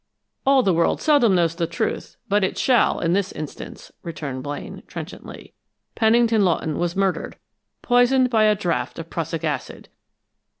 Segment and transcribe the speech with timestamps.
[0.47, 4.81] "All the world seldom knows the truth, but it shall, in this instance," returned Blaine,
[4.87, 5.53] trenchantly.
[5.93, 7.37] "Pennington Lawton was murdered
[7.83, 9.89] poisoned by a draught of prussic acid."